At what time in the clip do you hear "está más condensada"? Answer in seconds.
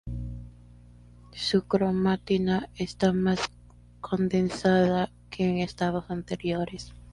2.73-5.11